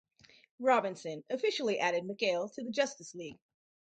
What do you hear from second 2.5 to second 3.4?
to the Justice League.